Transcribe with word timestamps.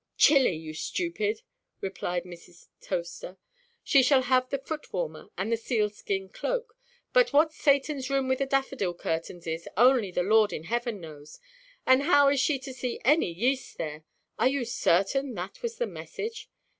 "Chilly, 0.17 0.55
you 0.55 0.73
stupid," 0.73 1.43
replied 1.79 2.23
Mrs. 2.23 2.69
Toaster. 2.81 3.37
"She 3.83 4.01
shall 4.01 4.23
have 4.23 4.49
the 4.49 4.57
foot–warmer 4.57 5.29
and 5.37 5.51
the 5.51 5.55
seal–skin 5.57 6.29
cloak; 6.29 6.75
but 7.13 7.31
what 7.33 7.51
Satanʼs 7.51 8.09
room 8.09 8.27
with 8.27 8.39
the 8.39 8.47
daffodil 8.47 8.95
curtains 8.95 9.45
is, 9.45 9.69
only 9.77 10.09
the 10.09 10.23
Lord 10.23 10.53
in 10.53 10.63
heaven 10.63 10.99
knows; 11.01 11.39
and 11.85 12.01
how 12.01 12.35
she 12.35 12.55
is 12.55 12.65
to 12.65 12.73
see 12.73 12.99
any 13.05 13.31
yeast 13.31 13.77
there! 13.77 14.03
Are 14.39 14.49
you 14.49 14.65
certain 14.65 15.35
that 15.35 15.61
was 15.61 15.75
the 15.77 15.85
message?" 15.85 16.49